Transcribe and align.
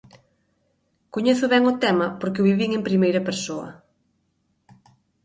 Coñezo 1.13 1.45
ben 1.53 1.63
o 1.71 1.73
tema 1.83 2.07
porque 2.19 2.41
o 2.41 2.47
vivín 2.49 2.71
en 2.73 2.87
primeira 2.89 3.25
persoa. 3.29 3.69